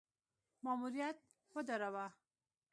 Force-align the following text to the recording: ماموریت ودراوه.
ماموریت 0.63 1.17
ودراوه. 1.53 2.05